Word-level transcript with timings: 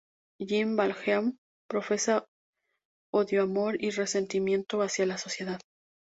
Jean 0.51 0.75
Valjean 0.75 1.37
profesa 1.69 2.25
odio-amor 3.13 3.79
y 3.83 3.91
resentimiento 3.91 4.81
hacia 4.81 5.05
la 5.05 5.19
sociedad. 5.19 5.61